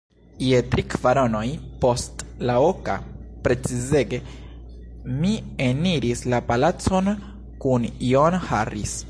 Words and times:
Je 0.43 0.59
tri 0.75 0.83
kvaronoj 0.93 1.41
post 1.83 2.23
la 2.51 2.55
oka, 2.69 2.95
precizege, 3.49 4.21
mi 5.21 5.35
eniris 5.69 6.25
la 6.35 6.41
palacon 6.49 7.13
kun 7.65 7.89
John 8.11 8.41
Harris. 8.49 8.99